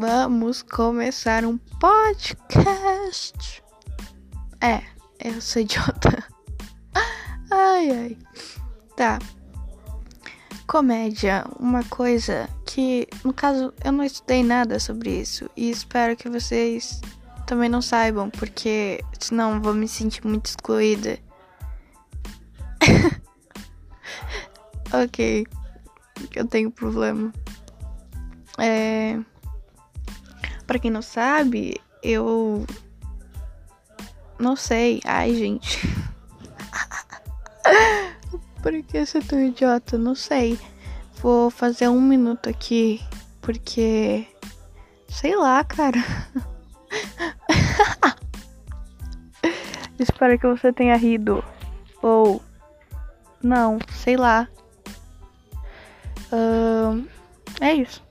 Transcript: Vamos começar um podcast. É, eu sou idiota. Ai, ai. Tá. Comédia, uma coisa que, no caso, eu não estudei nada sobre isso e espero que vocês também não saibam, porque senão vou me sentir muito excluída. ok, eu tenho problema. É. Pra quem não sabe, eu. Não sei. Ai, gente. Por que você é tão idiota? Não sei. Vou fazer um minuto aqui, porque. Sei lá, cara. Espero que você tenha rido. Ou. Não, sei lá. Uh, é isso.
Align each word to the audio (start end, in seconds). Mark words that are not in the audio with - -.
Vamos 0.00 0.62
começar 0.62 1.44
um 1.44 1.58
podcast. 1.78 3.62
É, 4.58 4.82
eu 5.22 5.38
sou 5.42 5.60
idiota. 5.60 6.24
Ai, 7.52 7.90
ai. 7.90 8.18
Tá. 8.96 9.18
Comédia, 10.66 11.44
uma 11.58 11.84
coisa 11.84 12.48
que, 12.64 13.06
no 13.22 13.34
caso, 13.34 13.74
eu 13.84 13.92
não 13.92 14.02
estudei 14.02 14.42
nada 14.42 14.80
sobre 14.80 15.20
isso 15.20 15.50
e 15.54 15.70
espero 15.70 16.16
que 16.16 16.30
vocês 16.30 17.02
também 17.46 17.68
não 17.68 17.82
saibam, 17.82 18.30
porque 18.30 19.04
senão 19.18 19.60
vou 19.60 19.74
me 19.74 19.86
sentir 19.86 20.26
muito 20.26 20.46
excluída. 20.46 21.18
ok, 24.94 25.46
eu 26.34 26.46
tenho 26.46 26.70
problema. 26.70 27.30
É. 28.56 29.20
Pra 30.70 30.78
quem 30.78 30.88
não 30.88 31.02
sabe, 31.02 31.80
eu. 32.00 32.64
Não 34.38 34.54
sei. 34.54 35.00
Ai, 35.04 35.34
gente. 35.34 35.80
Por 38.62 38.80
que 38.84 39.04
você 39.04 39.18
é 39.18 39.20
tão 39.20 39.40
idiota? 39.40 39.98
Não 39.98 40.14
sei. 40.14 40.56
Vou 41.16 41.50
fazer 41.50 41.88
um 41.88 42.00
minuto 42.00 42.48
aqui, 42.48 43.02
porque. 43.42 44.24
Sei 45.08 45.34
lá, 45.34 45.64
cara. 45.64 45.98
Espero 49.98 50.38
que 50.38 50.46
você 50.46 50.72
tenha 50.72 50.94
rido. 50.94 51.42
Ou. 52.00 52.40
Não, 53.42 53.80
sei 53.92 54.16
lá. 54.16 54.46
Uh, 56.32 57.04
é 57.60 57.74
isso. 57.74 58.08